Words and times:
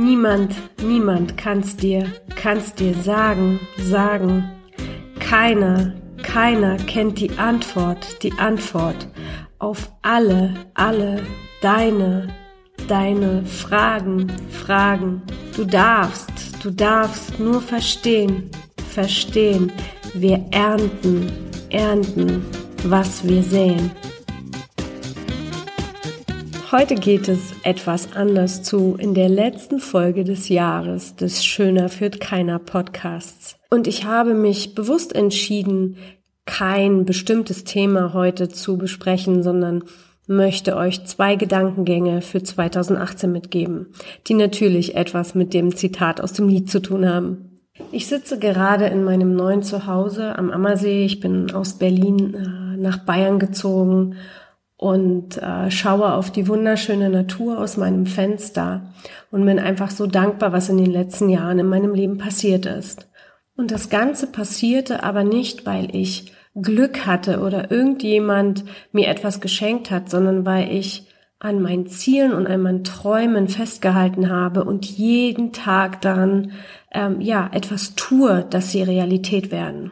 Niemand, 0.00 0.54
niemand 0.80 1.36
kann's 1.36 1.76
dir, 1.76 2.06
kann's 2.36 2.72
dir 2.72 2.94
sagen, 2.94 3.58
sagen. 3.78 4.48
Keiner, 5.18 5.92
keiner 6.22 6.76
kennt 6.76 7.18
die 7.18 7.36
Antwort, 7.36 8.22
die 8.22 8.32
Antwort 8.34 9.08
auf 9.58 9.90
alle, 10.02 10.54
alle 10.74 11.24
deine, 11.62 12.28
deine 12.86 13.44
Fragen, 13.44 14.28
Fragen. 14.50 15.20
Du 15.56 15.64
darfst, 15.64 16.30
du 16.62 16.70
darfst 16.70 17.40
nur 17.40 17.60
verstehen, 17.60 18.52
verstehen. 18.92 19.72
Wir 20.14 20.46
ernten, 20.52 21.26
ernten, 21.70 22.46
was 22.84 23.26
wir 23.26 23.42
sehen. 23.42 23.90
Heute 26.70 26.96
geht 26.96 27.28
es 27.28 27.54
etwas 27.62 28.12
anders 28.14 28.62
zu 28.62 28.94
in 28.98 29.14
der 29.14 29.30
letzten 29.30 29.78
Folge 29.80 30.22
des 30.22 30.50
Jahres 30.50 31.16
des 31.16 31.42
Schöner 31.42 31.88
führt 31.88 32.20
keiner 32.20 32.58
Podcasts. 32.58 33.56
Und 33.70 33.86
ich 33.86 34.04
habe 34.04 34.34
mich 34.34 34.74
bewusst 34.74 35.14
entschieden, 35.14 35.96
kein 36.44 37.06
bestimmtes 37.06 37.64
Thema 37.64 38.12
heute 38.12 38.50
zu 38.50 38.76
besprechen, 38.76 39.42
sondern 39.42 39.82
möchte 40.26 40.76
euch 40.76 41.06
zwei 41.06 41.36
Gedankengänge 41.36 42.20
für 42.20 42.42
2018 42.42 43.32
mitgeben, 43.32 43.86
die 44.26 44.34
natürlich 44.34 44.94
etwas 44.94 45.34
mit 45.34 45.54
dem 45.54 45.74
Zitat 45.74 46.20
aus 46.20 46.34
dem 46.34 46.50
Lied 46.50 46.68
zu 46.68 46.82
tun 46.82 47.08
haben. 47.08 47.56
Ich 47.92 48.08
sitze 48.08 48.38
gerade 48.38 48.88
in 48.88 49.04
meinem 49.04 49.34
neuen 49.34 49.62
Zuhause 49.62 50.36
am 50.36 50.50
Ammersee. 50.50 51.06
Ich 51.06 51.20
bin 51.20 51.50
aus 51.50 51.78
Berlin 51.78 52.34
äh, 52.34 52.76
nach 52.76 52.98
Bayern 53.06 53.38
gezogen 53.38 54.16
und 54.78 55.42
äh, 55.42 55.70
schaue 55.70 56.14
auf 56.14 56.30
die 56.30 56.46
wunderschöne 56.48 57.10
Natur 57.10 57.58
aus 57.58 57.76
meinem 57.76 58.06
Fenster 58.06 58.94
und 59.30 59.44
bin 59.44 59.58
einfach 59.58 59.90
so 59.90 60.06
dankbar, 60.06 60.52
was 60.52 60.68
in 60.68 60.78
den 60.78 60.90
letzten 60.90 61.28
Jahren 61.28 61.58
in 61.58 61.68
meinem 61.68 61.94
Leben 61.94 62.16
passiert 62.16 62.64
ist. 62.64 63.08
Und 63.56 63.72
das 63.72 63.90
Ganze 63.90 64.28
passierte 64.28 65.02
aber 65.02 65.24
nicht, 65.24 65.66
weil 65.66 65.94
ich 65.94 66.32
Glück 66.54 67.06
hatte 67.06 67.40
oder 67.40 67.72
irgendjemand 67.72 68.64
mir 68.92 69.08
etwas 69.08 69.40
geschenkt 69.40 69.90
hat, 69.90 70.08
sondern 70.08 70.46
weil 70.46 70.70
ich 70.72 71.08
an 71.40 71.60
meinen 71.60 71.88
Zielen 71.88 72.32
und 72.32 72.46
an 72.46 72.62
meinen 72.62 72.84
Träumen 72.84 73.48
festgehalten 73.48 74.30
habe 74.30 74.62
und 74.62 74.84
jeden 74.84 75.52
Tag 75.52 76.00
daran 76.00 76.52
ähm, 76.92 77.20
ja 77.20 77.50
etwas 77.52 77.96
tue, 77.96 78.46
dass 78.48 78.70
sie 78.70 78.82
Realität 78.82 79.50
werden. 79.50 79.90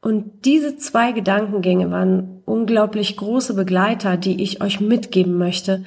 Und 0.00 0.44
diese 0.46 0.76
zwei 0.76 1.12
Gedankengänge 1.12 1.90
waren 1.90 2.42
unglaublich 2.46 3.16
große 3.16 3.54
Begleiter, 3.54 4.16
die 4.16 4.42
ich 4.42 4.62
euch 4.62 4.80
mitgeben 4.80 5.36
möchte, 5.36 5.84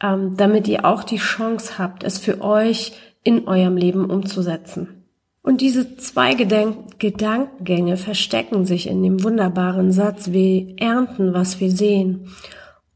ähm, 0.00 0.36
damit 0.36 0.68
ihr 0.68 0.84
auch 0.84 1.02
die 1.02 1.16
Chance 1.16 1.78
habt, 1.78 2.04
es 2.04 2.18
für 2.18 2.40
euch 2.42 2.92
in 3.24 3.48
eurem 3.48 3.76
Leben 3.76 4.08
umzusetzen. 4.08 5.04
Und 5.42 5.60
diese 5.60 5.96
zwei 5.96 6.34
Gedenk 6.34 6.98
Gedankengänge 6.98 7.96
verstecken 7.96 8.66
sich 8.66 8.88
in 8.88 9.02
dem 9.02 9.22
wunderbaren 9.22 9.92
Satz, 9.92 10.32
wir 10.32 10.74
ernten, 10.78 11.34
was 11.34 11.60
wir 11.60 11.70
sehen. 11.70 12.28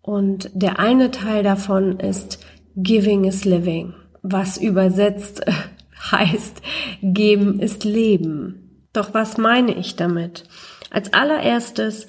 Und 0.03 0.51
der 0.55 0.79
eine 0.79 1.11
Teil 1.11 1.43
davon 1.43 2.01
ist 2.01 2.45
Giving 2.77 3.25
is 3.25 3.45
Living, 3.45 3.95
was 4.23 4.57
übersetzt 4.57 5.43
heißt, 6.11 6.63
geben 7.03 7.61
ist 7.61 7.85
Leben. 7.85 8.70
Doch 8.92 9.14
was 9.14 9.38
meine 9.38 9.77
ich 9.77 9.96
damit? 9.96 10.44
Als 10.91 11.12
allererstes 11.12 12.08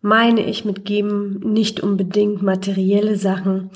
meine 0.00 0.44
ich 0.44 0.64
mit 0.64 0.84
geben 0.84 1.40
nicht 1.40 1.80
unbedingt 1.80 2.42
materielle 2.42 3.16
Sachen, 3.16 3.70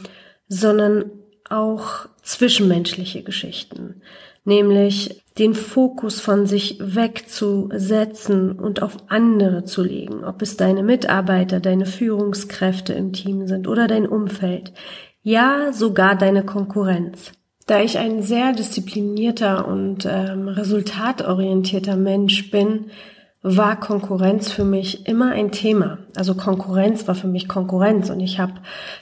sondern 0.48 1.10
auch 1.48 2.06
zwischenmenschliche 2.22 3.22
Geschichten, 3.22 4.02
nämlich 4.44 5.22
den 5.38 5.54
Fokus 5.54 6.20
von 6.20 6.46
sich 6.46 6.78
wegzusetzen 6.80 8.52
und 8.52 8.82
auf 8.82 8.96
andere 9.08 9.64
zu 9.64 9.82
legen, 9.82 10.24
ob 10.24 10.42
es 10.42 10.56
deine 10.56 10.82
Mitarbeiter, 10.82 11.58
deine 11.58 11.86
Führungskräfte 11.86 12.92
im 12.92 13.12
Team 13.12 13.46
sind 13.46 13.66
oder 13.66 13.88
dein 13.88 14.06
Umfeld, 14.06 14.72
ja 15.22 15.72
sogar 15.72 16.16
deine 16.16 16.44
Konkurrenz. 16.44 17.32
Da 17.72 17.80
ich 17.80 17.96
ein 17.96 18.22
sehr 18.22 18.52
disziplinierter 18.52 19.66
und 19.66 20.04
ähm, 20.04 20.46
resultatorientierter 20.46 21.96
Mensch 21.96 22.50
bin, 22.50 22.90
war 23.40 23.80
Konkurrenz 23.80 24.52
für 24.52 24.66
mich 24.66 25.06
immer 25.06 25.32
ein 25.32 25.52
Thema. 25.52 25.96
Also 26.14 26.34
Konkurrenz 26.34 27.08
war 27.08 27.14
für 27.14 27.28
mich 27.28 27.48
Konkurrenz 27.48 28.10
und 28.10 28.20
ich 28.20 28.38
habe 28.38 28.52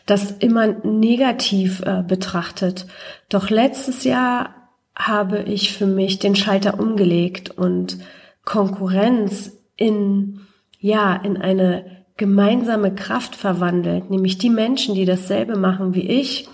das 0.07 0.31
immer 0.31 0.69
negativ 0.85 1.83
äh, 1.83 2.05
betrachtet. 2.07 2.87
Doch 3.29 3.51
letztes 3.51 4.05
Jahr 4.05 4.51
habe 4.95 5.41
ich 5.41 5.73
für 5.73 5.87
mich 5.87 6.21
den 6.21 6.37
Schalter 6.37 6.79
umgelegt 6.79 7.51
und 7.51 7.99
Konkurrenz 8.45 9.51
in 9.75 10.43
ja 10.79 11.17
in 11.17 11.37
eine 11.37 12.05
gemeinsame 12.17 12.95
Kraft 12.95 13.35
verwandelt, 13.35 14.11
nämlich 14.11 14.39
die 14.39 14.49
Menschen, 14.49 14.95
die 14.95 15.07
dasselbe 15.07 15.57
machen 15.57 15.93
wie 15.97 16.07
ich 16.07 16.49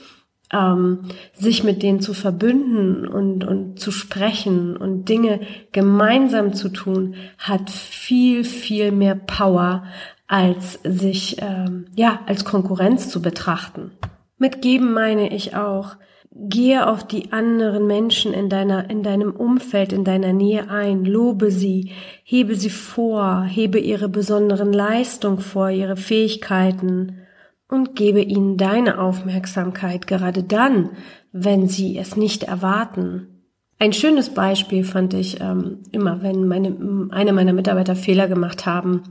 ähm, 0.52 1.00
sich 1.32 1.64
mit 1.64 1.82
denen 1.82 2.00
zu 2.00 2.14
verbünden 2.14 3.06
und, 3.06 3.44
und 3.44 3.80
zu 3.80 3.90
sprechen 3.90 4.76
und 4.76 5.08
Dinge 5.08 5.40
gemeinsam 5.72 6.52
zu 6.52 6.68
tun, 6.68 7.14
hat 7.38 7.70
viel, 7.70 8.44
viel 8.44 8.92
mehr 8.92 9.16
Power, 9.16 9.84
als 10.28 10.80
sich 10.84 11.36
ähm, 11.40 11.86
ja 11.94 12.20
als 12.26 12.44
Konkurrenz 12.44 13.08
zu 13.08 13.22
betrachten. 13.22 13.92
Mit 14.38 14.60
geben 14.60 14.92
meine 14.92 15.34
ich 15.34 15.56
auch, 15.56 15.96
gehe 16.38 16.86
auf 16.86 17.06
die 17.06 17.32
anderen 17.32 17.86
Menschen 17.86 18.34
in 18.34 18.48
deiner, 18.48 18.90
in 18.90 19.02
deinem 19.02 19.30
Umfeld, 19.30 19.92
in 19.92 20.04
deiner 20.04 20.32
Nähe 20.32 20.68
ein, 20.68 21.04
lobe 21.04 21.50
sie, 21.50 21.92
hebe 22.22 22.56
sie 22.56 22.70
vor, 22.70 23.42
hebe 23.42 23.78
ihre 23.78 24.08
besonderen 24.08 24.72
Leistungen 24.72 25.38
vor, 25.38 25.70
ihre 25.70 25.96
Fähigkeiten, 25.96 27.25
und 27.69 27.97
gebe 27.97 28.21
ihnen 28.21 28.56
deine 28.56 28.99
Aufmerksamkeit 28.99 30.06
gerade 30.06 30.43
dann, 30.43 30.91
wenn 31.32 31.69
sie 31.69 31.99
es 31.99 32.16
nicht 32.16 32.44
erwarten. 32.44 33.37
Ein 33.78 33.93
schönes 33.93 34.31
Beispiel 34.31 34.84
fand 34.84 35.12
ich 35.15 35.41
ähm, 35.41 35.81
immer, 35.93 36.22
wenn 36.22 36.47
meine, 36.47 37.09
eine 37.10 37.32
meiner 37.32 37.53
Mitarbeiter 37.53 37.94
Fehler 37.94 38.27
gemacht 38.27 38.65
haben 38.65 39.03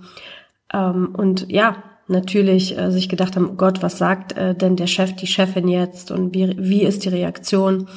ähm, 0.74 1.14
und 1.16 1.52
ja, 1.52 1.84
natürlich 2.08 2.78
äh, 2.78 2.92
sich 2.92 3.10
gedacht 3.10 3.36
haben, 3.36 3.50
oh 3.52 3.56
Gott, 3.56 3.84
was 3.84 3.98
sagt 3.98 4.38
äh, 4.38 4.56
denn 4.56 4.76
der 4.76 4.88
Chef, 4.88 5.16
die 5.16 5.28
Chefin 5.28 5.68
jetzt 5.68 6.12
und 6.12 6.34
wie, 6.34 6.56
wie 6.58 6.84
ist 6.84 7.06
die 7.06 7.10
Reaktion? 7.10 7.88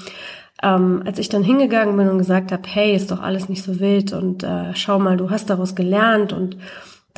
Ähm, 0.63 1.03
als 1.07 1.19
ich 1.19 1.29
dann 1.29 1.45
hingegangen 1.45 1.97
bin 1.97 2.09
und 2.09 2.19
gesagt 2.19 2.53
habe, 2.53 2.63
hey, 2.67 2.95
ist 2.95 3.11
doch 3.11 3.23
alles 3.23 3.49
nicht 3.49 3.63
so 3.63 3.81
wild 3.81 4.13
und 4.13 4.43
äh, 4.43 4.75
schau 4.75 4.99
mal, 4.99 5.17
du 5.17 5.31
hast 5.31 5.51
daraus 5.51 5.75
gelernt 5.75 6.33
und 6.33 6.57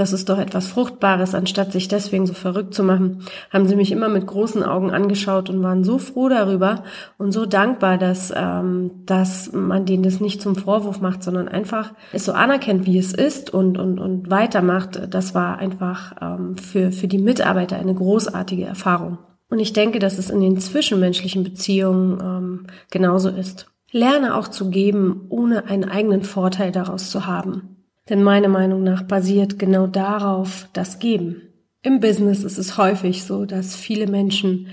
das 0.00 0.14
ist 0.14 0.30
doch 0.30 0.38
etwas 0.38 0.66
Fruchtbares, 0.66 1.34
anstatt 1.34 1.72
sich 1.72 1.86
deswegen 1.86 2.26
so 2.26 2.32
verrückt 2.32 2.72
zu 2.72 2.82
machen, 2.82 3.22
haben 3.50 3.68
sie 3.68 3.76
mich 3.76 3.92
immer 3.92 4.08
mit 4.08 4.26
großen 4.26 4.62
Augen 4.62 4.90
angeschaut 4.90 5.50
und 5.50 5.62
waren 5.62 5.84
so 5.84 5.98
froh 5.98 6.30
darüber 6.30 6.84
und 7.18 7.32
so 7.32 7.44
dankbar, 7.44 7.98
dass, 7.98 8.32
ähm, 8.34 8.92
dass 9.04 9.52
man 9.52 9.84
denen 9.84 10.02
das 10.02 10.18
nicht 10.18 10.40
zum 10.40 10.56
Vorwurf 10.56 11.02
macht, 11.02 11.22
sondern 11.22 11.48
einfach 11.48 11.92
es 12.14 12.24
so 12.24 12.32
anerkennt, 12.32 12.86
wie 12.86 12.96
es 12.96 13.12
ist 13.12 13.52
und, 13.52 13.76
und, 13.76 13.98
und 13.98 14.30
weitermacht. 14.30 15.02
Das 15.10 15.34
war 15.34 15.58
einfach 15.58 16.14
ähm, 16.22 16.56
für, 16.56 16.92
für 16.92 17.06
die 17.06 17.18
Mitarbeiter 17.18 17.76
eine 17.76 17.94
großartige 17.94 18.64
Erfahrung. 18.64 19.18
Und 19.50 19.58
ich 19.58 19.74
denke, 19.74 19.98
dass 19.98 20.16
es 20.16 20.30
in 20.30 20.40
den 20.40 20.58
zwischenmenschlichen 20.58 21.44
Beziehungen 21.44 22.18
ähm, 22.22 22.66
genauso 22.90 23.28
ist. 23.28 23.70
Lerne 23.92 24.34
auch 24.34 24.48
zu 24.48 24.70
geben, 24.70 25.26
ohne 25.28 25.66
einen 25.66 25.84
eigenen 25.84 26.22
Vorteil 26.22 26.72
daraus 26.72 27.10
zu 27.10 27.26
haben. 27.26 27.79
Denn 28.10 28.22
meiner 28.22 28.48
Meinung 28.48 28.82
nach 28.82 29.04
basiert 29.04 29.58
genau 29.58 29.86
darauf 29.86 30.68
das 30.72 30.98
Geben. 30.98 31.42
Im 31.82 32.00
Business 32.00 32.44
ist 32.44 32.58
es 32.58 32.76
häufig 32.76 33.24
so, 33.24 33.46
dass 33.46 33.76
viele 33.76 34.06
Menschen 34.06 34.66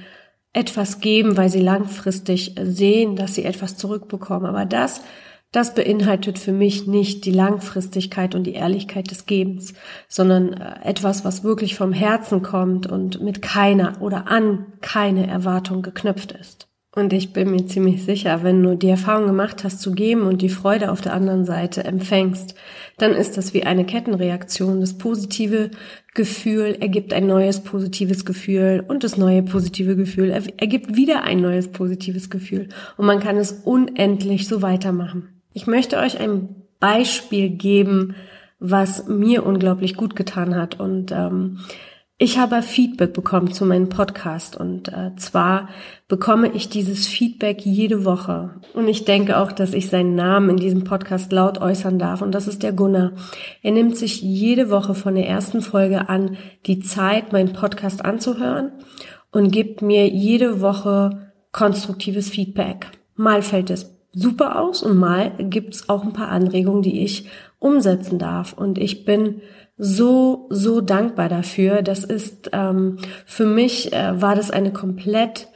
etwas 0.52 1.00
geben, 1.00 1.38
weil 1.38 1.50
sie 1.50 1.62
langfristig 1.62 2.56
sehen, 2.60 3.16
dass 3.16 3.36
sie 3.36 3.46
etwas 3.46 3.78
zurückbekommen. 3.78 4.48
Aber 4.48 4.66
das, 4.66 5.02
das 5.52 5.76
beinhaltet 5.76 6.40
für 6.40 6.52
mich 6.52 6.88
nicht 6.88 7.26
die 7.26 7.32
Langfristigkeit 7.32 8.34
und 8.34 8.44
die 8.44 8.56
Ehrlichkeit 8.56 9.12
des 9.12 9.28
Gebens, 9.28 9.74
sondern 10.08 10.54
äh, 10.54 10.84
etwas, 10.84 11.24
was 11.24 11.44
wirklich 11.44 11.76
vom 11.76 11.94
Herzen 11.94 12.42
kommt 12.42 12.88
und 12.88 13.22
mit 13.22 13.42
keiner 13.42 14.02
oder 14.02 14.28
an 14.28 14.66
keine 14.82 15.28
Erwartung 15.28 15.84
geknüpft 15.84 16.32
ist. 16.32 16.68
Und 16.96 17.14
ich 17.14 17.32
bin 17.32 17.52
mir 17.52 17.66
ziemlich 17.68 18.04
sicher, 18.04 18.44
wenn 18.44 18.64
du 18.64 18.76
die 18.76 18.90
Erfahrung 18.90 19.28
gemacht 19.28 19.64
hast 19.64 19.82
zu 19.82 19.92
geben 19.92 20.22
und 20.22 20.42
die 20.42 20.50
Freude 20.50 20.92
auf 20.92 21.02
der 21.02 21.14
anderen 21.14 21.46
Seite 21.46 21.84
empfängst, 21.84 22.56
dann 22.98 23.12
ist 23.12 23.38
das 23.38 23.54
wie 23.54 23.64
eine 23.64 23.86
Kettenreaktion. 23.86 24.80
Das 24.80 24.98
positive 24.98 25.70
Gefühl 26.16 26.78
ergibt 26.80 27.14
ein 27.14 27.28
neues 27.28 27.60
positives 27.60 28.26
Gefühl 28.26 28.84
und 28.88 29.04
das 29.04 29.18
neue 29.18 29.44
positive 29.44 29.96
Gefühl 29.96 30.32
ergibt 30.32 30.96
wieder 30.96 31.24
ein 31.24 31.40
neues 31.42 31.68
positives 31.68 32.32
Gefühl. 32.32 32.70
Und 32.96 33.06
man 33.06 33.20
kann 33.20 33.38
es 33.38 33.52
unendlich 33.52 34.48
so 34.48 34.64
weitermachen. 34.64 35.42
Ich 35.54 35.68
möchte 35.68 35.98
euch 35.98 36.20
ein 36.20 36.56
Beispiel 36.80 37.50
geben, 37.50 38.16
was 38.60 39.08
mir 39.08 39.46
unglaublich 39.46 39.96
gut 39.96 40.16
getan 40.16 40.56
hat 40.56 40.80
und 40.80 41.12
ähm, 41.12 41.60
Ich 42.20 42.40
habe 42.40 42.64
Feedback 42.64 43.14
bekommen 43.14 43.54
zu 43.54 43.64
meinem 43.64 43.90
Podcast 43.90 44.58
und 44.58 44.88
äh, 44.88 45.16
zwar 45.18 45.70
bekomme 46.08 46.52
ich 46.52 46.68
dieses 46.68 47.06
Feedback 47.06 47.64
jede 47.64 48.06
Woche 48.06 48.56
und 48.74 48.88
ich 48.88 49.06
denke 49.06 49.38
auch, 49.38 49.52
dass 49.52 49.76
ich 49.76 49.88
seinen 49.90 50.16
Namen 50.16 50.50
in 50.50 50.58
diesem 50.58 50.84
Podcast 50.84 51.32
laut 51.32 51.62
äußern 51.62 52.00
darf 52.00 52.24
und 52.24 52.32
das 52.32 52.48
ist 52.48 52.64
der 52.64 52.74
Gunnar. 52.74 53.12
Er 53.62 53.72
nimmt 53.72 53.98
sich 53.98 54.20
jede 54.24 54.72
Woche 54.72 54.96
von 54.96 55.14
der 55.14 55.28
ersten 55.28 55.62
Folge 55.62 56.10
an 56.10 56.38
die 56.66 56.80
Zeit, 56.80 57.34
meinen 57.34 57.54
Podcast 57.54 58.04
anzuhören 58.04 58.72
und 59.32 59.52
gibt 59.52 59.84
mir 59.84 60.08
jede 60.08 60.60
Woche 60.60 61.32
konstruktives 61.52 62.32
Feedback. 62.32 62.88
Mal 63.16 63.44
fällt 63.44 63.70
es 63.70 63.96
super 64.12 64.60
aus 64.60 64.82
und 64.82 64.98
mal 64.98 65.34
gibt's 65.38 65.88
auch 65.88 66.04
ein 66.04 66.14
paar 66.14 66.30
Anregungen, 66.30 66.82
die 66.82 67.04
ich 67.04 67.30
umsetzen 67.60 68.18
darf 68.18 68.54
und 68.54 68.80
ich 68.80 69.06
bin 69.06 69.42
so, 69.78 70.48
so 70.50 70.82
dankbar 70.82 71.30
dafür. 71.30 71.82
Das 71.82 72.04
ist, 72.04 72.50
ähm, 72.54 72.98
für 73.26 73.46
mich 73.46 73.94
äh, 73.94 74.20
war 74.22 74.36
das 74.36 74.52
eine 74.52 74.74
komplett 74.74 75.48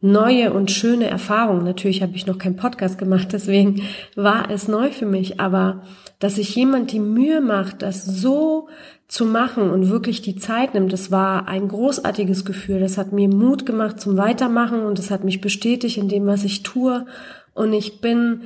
neue 0.00 0.52
und 0.52 0.70
schöne 0.70 1.06
Erfahrung. 1.06 1.64
Natürlich 1.64 2.02
habe 2.02 2.16
ich 2.16 2.26
noch 2.26 2.38
keinen 2.38 2.56
Podcast 2.56 2.98
gemacht, 2.98 3.28
deswegen 3.32 3.82
war 4.16 4.50
es 4.50 4.68
neu 4.68 4.90
für 4.90 5.06
mich. 5.06 5.40
Aber 5.40 5.82
dass 6.18 6.36
sich 6.36 6.54
jemand 6.54 6.92
die 6.92 7.00
Mühe 7.00 7.40
macht, 7.40 7.82
das 7.82 8.04
so 8.04 8.68
zu 9.08 9.24
machen 9.24 9.70
und 9.70 9.90
wirklich 9.90 10.22
die 10.22 10.36
Zeit 10.36 10.74
nimmt, 10.74 10.92
das 10.92 11.10
war 11.10 11.48
ein 11.48 11.66
großartiges 11.68 12.44
Gefühl. 12.44 12.80
Das 12.80 12.96
hat 12.98 13.12
mir 13.12 13.28
Mut 13.28 13.66
gemacht 13.66 14.00
zum 14.00 14.16
Weitermachen 14.16 14.82
und 14.82 14.98
es 14.98 15.10
hat 15.10 15.24
mich 15.24 15.40
bestätigt 15.40 15.96
in 15.96 16.08
dem, 16.08 16.26
was 16.26 16.44
ich 16.44 16.62
tue. 16.62 17.06
Und 17.54 17.72
ich 17.72 18.00
bin, 18.00 18.42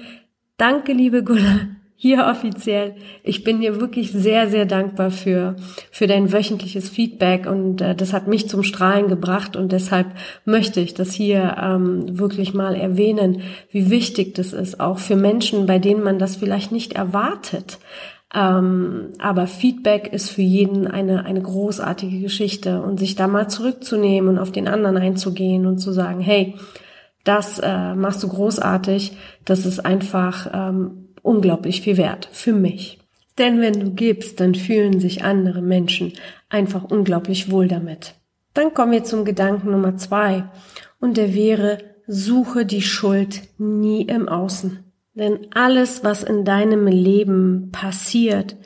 danke, 0.56 0.92
liebe 0.92 1.22
Gunnar, 1.22 1.66
hier 1.96 2.26
offiziell. 2.26 2.96
Ich 3.22 3.44
bin 3.44 3.60
dir 3.60 3.80
wirklich 3.80 4.12
sehr, 4.12 4.48
sehr 4.48 4.66
dankbar 4.66 5.10
für, 5.10 5.56
für 5.90 6.06
dein 6.06 6.32
wöchentliches 6.32 6.88
Feedback 6.88 7.46
und 7.46 7.80
äh, 7.80 7.94
das 7.94 8.12
hat 8.12 8.26
mich 8.26 8.48
zum 8.48 8.62
Strahlen 8.62 9.08
gebracht 9.08 9.56
und 9.56 9.72
deshalb 9.72 10.08
möchte 10.44 10.80
ich 10.80 10.94
das 10.94 11.12
hier 11.12 11.56
ähm, 11.60 12.18
wirklich 12.18 12.52
mal 12.52 12.74
erwähnen, 12.74 13.42
wie 13.70 13.90
wichtig 13.90 14.34
das 14.34 14.52
ist, 14.52 14.80
auch 14.80 14.98
für 14.98 15.16
Menschen, 15.16 15.66
bei 15.66 15.78
denen 15.78 16.02
man 16.02 16.18
das 16.18 16.36
vielleicht 16.36 16.72
nicht 16.72 16.94
erwartet. 16.94 17.78
Ähm, 18.34 19.10
aber 19.20 19.46
Feedback 19.46 20.12
ist 20.12 20.30
für 20.30 20.42
jeden 20.42 20.88
eine, 20.88 21.24
eine 21.24 21.40
großartige 21.40 22.18
Geschichte 22.18 22.82
und 22.82 22.98
sich 22.98 23.14
da 23.14 23.28
mal 23.28 23.48
zurückzunehmen 23.48 24.28
und 24.28 24.38
auf 24.38 24.50
den 24.50 24.66
anderen 24.66 24.96
einzugehen 24.96 25.66
und 25.66 25.78
zu 25.78 25.92
sagen, 25.92 26.18
hey, 26.18 26.56
das 27.22 27.60
äh, 27.60 27.94
machst 27.94 28.22
du 28.22 28.28
großartig, 28.28 29.16
das 29.44 29.64
ist 29.64 29.86
einfach 29.86 30.50
ähm, 30.52 31.03
unglaublich 31.24 31.80
viel 31.80 31.96
wert 31.96 32.28
für 32.30 32.52
mich. 32.52 32.98
Denn 33.38 33.60
wenn 33.60 33.80
du 33.80 33.90
gibst, 33.90 34.38
dann 34.38 34.54
fühlen 34.54 35.00
sich 35.00 35.24
andere 35.24 35.60
Menschen 35.60 36.12
einfach 36.48 36.84
unglaublich 36.84 37.50
wohl 37.50 37.66
damit. 37.66 38.14
Dann 38.52 38.72
kommen 38.74 38.92
wir 38.92 39.02
zum 39.02 39.24
Gedanken 39.24 39.72
Nummer 39.72 39.96
zwei 39.96 40.44
und 41.00 41.16
der 41.16 41.34
wäre, 41.34 41.78
suche 42.06 42.66
die 42.66 42.82
Schuld 42.82 43.42
nie 43.58 44.02
im 44.02 44.28
Außen. 44.28 44.84
Denn 45.14 45.48
alles, 45.54 46.04
was 46.04 46.22
in 46.22 46.44
deinem 46.44 46.86
Leben 46.86 47.70
passiert, 47.72 48.56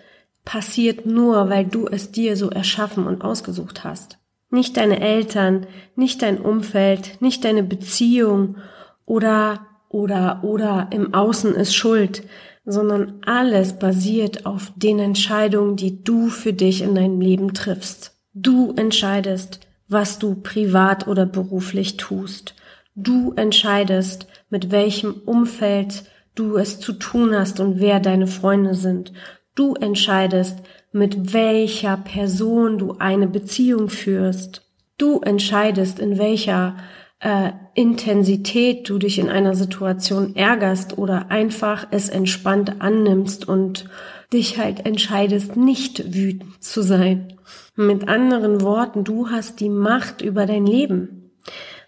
passiert 0.45 1.07
nur, 1.07 1.49
weil 1.49 1.67
du 1.67 1.87
es 1.87 2.11
dir 2.11 2.37
so 2.37 2.51
erschaffen 2.51 3.07
und 3.07 3.23
ausgesucht 3.23 3.85
hast. 3.85 4.19
Nicht 4.51 4.77
deine 4.77 5.01
Eltern, 5.01 5.67
nicht 5.95 6.23
dein 6.23 6.39
Umfeld, 6.39 7.21
nicht 7.21 7.45
deine 7.45 7.63
Beziehung 7.63 8.57
oder 9.05 9.67
oder 9.91 10.41
oder 10.43 10.89
im 10.91 11.15
Außen 11.15 11.55
ist 11.55 11.75
Schuld, 11.75 12.23
sondern 12.71 13.21
alles 13.25 13.79
basiert 13.79 14.45
auf 14.45 14.73
den 14.77 14.99
Entscheidungen, 14.99 15.77
die 15.77 16.05
du 16.05 16.29
für 16.29 16.53
dich 16.53 16.83
in 16.83 16.95
deinem 16.95 17.19
Leben 17.19 17.55
triffst. 17.55 18.13
Du 18.35 18.75
entscheidest, 18.77 19.61
was 19.89 20.19
du 20.19 20.35
privat 20.35 21.09
oder 21.09 21.25
beruflich 21.25 21.97
tust. 21.97 22.55
Du 22.95 23.33
entscheidest, 23.37 24.27
mit 24.51 24.71
welchem 24.71 25.15
Umfeld 25.25 26.05
du 26.35 26.59
es 26.59 26.79
zu 26.79 26.93
tun 26.93 27.35
hast 27.35 27.59
und 27.59 27.81
wer 27.81 28.01
deine 28.01 28.27
Freunde 28.27 28.75
sind. 28.75 29.15
Du 29.55 29.73
entscheidest, 29.75 30.59
mit 30.93 31.33
welcher 31.33 31.97
Person 31.97 32.77
du 32.77 32.97
eine 32.99 33.29
Beziehung 33.29 33.89
führst. 33.89 34.63
Du 34.99 35.21
entscheidest, 35.21 35.99
in 36.01 36.19
welcher 36.19 36.77
äh, 37.21 37.53
Intensität 37.75 38.89
du 38.89 38.99
dich 38.99 39.19
in 39.19 39.29
einer 39.29 39.55
Situation 39.55 40.37
ärgerst 40.37 40.99
oder 40.99 41.31
einfach 41.31 41.87
es 41.91 42.09
entspannt 42.09 42.81
annimmst 42.81 43.49
und 43.49 43.89
dich 44.33 44.59
halt 44.59 44.87
entscheidest, 44.87 45.57
nicht 45.57 46.15
wütend 46.15 46.63
zu 46.63 46.83
sein. 46.83 47.35
Mit 47.77 48.09
anderen 48.09 48.61
Worten, 48.61 49.05
du 49.05 49.31
hast 49.31 49.61
die 49.61 49.71
Macht 49.71 50.21
über 50.21 50.47
dein 50.47 50.67
Leben. 50.67 51.33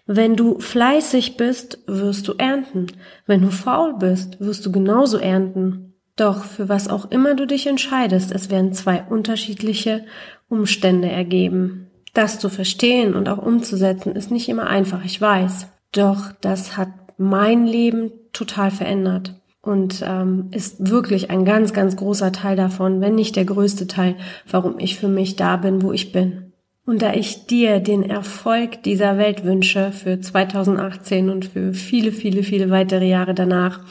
Wenn 0.07 0.35
du 0.35 0.59
fleißig 0.59 1.37
bist, 1.37 1.79
wirst 1.87 2.27
du 2.27 2.33
ernten. 2.33 2.87
Wenn 3.27 3.41
du 3.41 3.51
faul 3.51 3.95
bist, 3.99 4.39
wirst 4.39 4.65
du 4.65 4.71
genauso 4.71 5.17
ernten. 5.17 5.93
Doch 6.15 6.43
für 6.43 6.67
was 6.67 6.87
auch 6.87 7.11
immer 7.11 7.35
du 7.35 7.47
dich 7.47 7.67
entscheidest, 7.67 8.31
es 8.31 8.49
werden 8.49 8.73
zwei 8.73 9.03
unterschiedliche 9.03 10.05
Umstände 10.49 11.09
ergeben. 11.09 11.90
Das 12.13 12.39
zu 12.39 12.49
verstehen 12.49 13.15
und 13.15 13.29
auch 13.29 13.37
umzusetzen 13.37 14.15
ist 14.15 14.31
nicht 14.31 14.49
immer 14.49 14.67
einfach, 14.67 15.03
ich 15.05 15.19
weiß. 15.19 15.67
Doch 15.93 16.31
das 16.41 16.77
hat 16.77 16.89
mein 17.17 17.65
Leben 17.65 18.11
total 18.33 18.71
verändert 18.71 19.35
und 19.61 20.03
ähm, 20.05 20.47
ist 20.51 20.89
wirklich 20.89 21.29
ein 21.29 21.45
ganz, 21.45 21.73
ganz 21.73 21.95
großer 21.95 22.31
Teil 22.31 22.55
davon, 22.55 22.99
wenn 22.99 23.15
nicht 23.15 23.35
der 23.35 23.45
größte 23.45 23.87
Teil, 23.87 24.15
warum 24.49 24.79
ich 24.79 24.97
für 24.97 25.07
mich 25.07 25.35
da 25.35 25.57
bin, 25.57 25.81
wo 25.81 25.91
ich 25.91 26.11
bin. 26.11 26.53
Und 26.85 27.03
da 27.03 27.13
ich 27.13 27.45
dir 27.45 27.79
den 27.79 28.03
Erfolg 28.03 28.83
dieser 28.83 29.17
Welt 29.17 29.43
wünsche 29.43 29.91
für 29.91 30.19
2018 30.19 31.29
und 31.29 31.45
für 31.45 31.73
viele, 31.73 32.11
viele, 32.11 32.43
viele 32.43 32.71
weitere 32.71 33.07
Jahre 33.07 33.35
danach, 33.35 33.81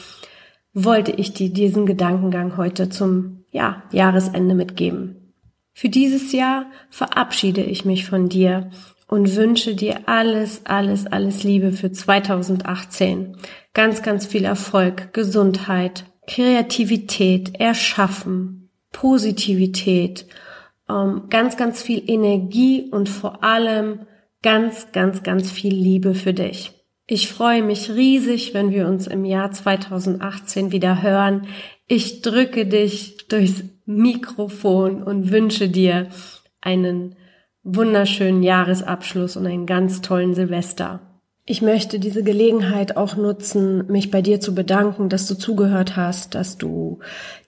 wollte 0.73 1.11
ich 1.11 1.33
dir 1.33 1.49
diesen 1.49 1.85
Gedankengang 1.85 2.57
heute 2.57 2.89
zum 2.89 3.45
ja, 3.51 3.83
Jahresende 3.91 4.55
mitgeben. 4.55 5.20
Für 5.73 5.89
dieses 5.89 6.31
Jahr 6.31 6.65
verabschiede 6.89 7.63
ich 7.63 7.85
mich 7.85 8.05
von 8.05 8.29
dir 8.29 8.69
und 9.07 9.35
wünsche 9.35 9.75
dir 9.75 10.07
alles, 10.07 10.61
alles, 10.65 11.05
alles 11.05 11.43
Liebe 11.43 11.71
für 11.71 11.91
2018. 11.91 13.35
Ganz, 13.73 14.01
ganz 14.01 14.25
viel 14.25 14.45
Erfolg, 14.45 15.13
Gesundheit, 15.13 16.05
Kreativität, 16.27 17.59
Erschaffen, 17.59 18.69
Positivität, 18.91 20.27
ähm, 20.89 21.23
ganz, 21.29 21.57
ganz 21.57 21.81
viel 21.81 22.03
Energie 22.09 22.89
und 22.89 23.09
vor 23.09 23.43
allem 23.43 24.05
ganz, 24.41 24.91
ganz, 24.91 25.23
ganz 25.23 25.51
viel 25.51 25.73
Liebe 25.73 26.15
für 26.15 26.33
dich. 26.33 26.73
Ich 27.07 27.27
freue 27.27 27.63
mich 27.63 27.89
riesig, 27.89 28.53
wenn 28.53 28.71
wir 28.71 28.87
uns 28.87 29.07
im 29.07 29.25
Jahr 29.25 29.51
2018 29.51 30.71
wieder 30.71 31.01
hören. 31.01 31.47
Ich 31.87 32.21
drücke 32.21 32.65
dich 32.65 33.20
durchs 33.31 33.63
Mikrofon 33.85 35.03
und 35.03 35.31
wünsche 35.31 35.69
dir 35.69 36.07
einen 36.61 37.15
wunderschönen 37.63 38.43
Jahresabschluss 38.43 39.37
und 39.37 39.45
einen 39.47 39.65
ganz 39.65 40.01
tollen 40.01 40.33
Silvester. 40.33 40.99
Ich 41.43 41.61
möchte 41.61 41.99
diese 41.99 42.23
Gelegenheit 42.23 42.97
auch 42.97 43.15
nutzen, 43.15 43.87
mich 43.87 44.11
bei 44.11 44.21
dir 44.21 44.39
zu 44.39 44.53
bedanken, 44.53 45.09
dass 45.09 45.27
du 45.27 45.35
zugehört 45.35 45.95
hast, 45.95 46.35
dass 46.35 46.57
du 46.57 46.99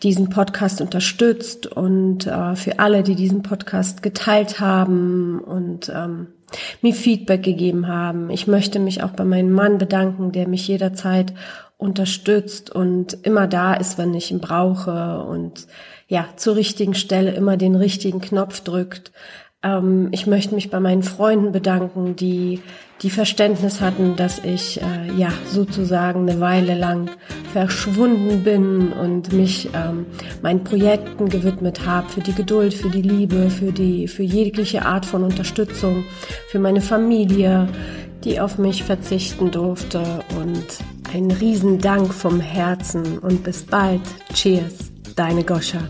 diesen 0.01 0.29
Podcast 0.29 0.81
unterstützt 0.81 1.67
und 1.67 2.25
äh, 2.25 2.55
für 2.55 2.79
alle, 2.79 3.03
die 3.03 3.15
diesen 3.15 3.43
Podcast 3.43 4.01
geteilt 4.01 4.59
haben 4.59 5.39
und 5.39 5.91
ähm, 5.93 6.27
mir 6.81 6.93
Feedback 6.93 7.43
gegeben 7.43 7.87
haben. 7.87 8.29
Ich 8.29 8.47
möchte 8.47 8.79
mich 8.79 9.03
auch 9.03 9.11
bei 9.11 9.25
meinem 9.25 9.51
Mann 9.51 9.77
bedanken, 9.77 10.31
der 10.31 10.47
mich 10.47 10.67
jederzeit 10.67 11.33
unterstützt 11.77 12.69
und 12.69 13.17
immer 13.23 13.47
da 13.47 13.73
ist, 13.73 13.97
wenn 13.97 14.13
ich 14.13 14.31
ihn 14.31 14.39
brauche 14.39 15.23
und 15.23 15.67
ja, 16.07 16.27
zur 16.35 16.55
richtigen 16.55 16.93
Stelle 16.93 17.31
immer 17.31 17.57
den 17.57 17.75
richtigen 17.75 18.21
Knopf 18.21 18.61
drückt. 18.61 19.11
Ähm, 19.63 20.09
ich 20.11 20.27
möchte 20.27 20.53
mich 20.53 20.69
bei 20.69 20.79
meinen 20.79 21.03
Freunden 21.03 21.51
bedanken, 21.51 22.15
die 22.15 22.61
die 23.01 23.09
Verständnis 23.09 23.81
hatten, 23.81 24.15
dass 24.15 24.39
ich 24.39 24.81
äh, 24.81 25.11
ja 25.17 25.29
sozusagen 25.49 26.29
eine 26.29 26.39
Weile 26.39 26.75
lang 26.75 27.09
verschwunden 27.51 28.43
bin 28.43 28.93
und 28.93 29.33
mich 29.33 29.69
ähm, 29.73 30.05
meinen 30.41 30.63
Projekten 30.63 31.27
gewidmet 31.27 31.85
habe, 31.85 32.07
für 32.09 32.21
die 32.21 32.33
Geduld, 32.33 32.73
für 32.73 32.89
die 32.89 33.01
Liebe, 33.01 33.49
für 33.49 33.71
die 33.71 34.07
für 34.07 34.23
jegliche 34.23 34.85
Art 34.85 35.05
von 35.05 35.23
Unterstützung, 35.23 36.05
für 36.49 36.59
meine 36.59 36.81
Familie, 36.81 37.67
die 38.23 38.39
auf 38.39 38.57
mich 38.57 38.83
verzichten 38.83 39.51
durfte 39.51 40.01
und 40.39 40.65
ein 41.13 41.29
Riesendank 41.29 42.13
vom 42.13 42.39
Herzen 42.39 43.19
und 43.19 43.43
bis 43.43 43.63
bald. 43.63 44.01
Cheers, 44.33 44.91
deine 45.15 45.43
Goscha. 45.43 45.81